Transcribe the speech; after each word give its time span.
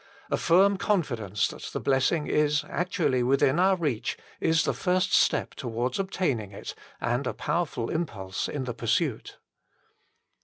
A 0.31 0.37
firm 0.37 0.77
confidence 0.77 1.47
that 1.49 1.69
the 1.73 1.79
blessing 1.79 2.25
is 2.25 2.63
actually 2.67 3.21
within 3.21 3.59
our 3.59 3.75
reach 3.75 4.17
is 4.39 4.63
the 4.63 4.73
first 4.73 5.13
step 5.13 5.53
towards 5.53 5.99
obtaining 5.99 6.49
it 6.51 6.73
and 6.99 7.27
a 7.27 7.35
powerful 7.35 7.91
impulse 7.91 8.47
in 8.49 8.63
the 8.63 8.73
pursuit. 8.73 9.37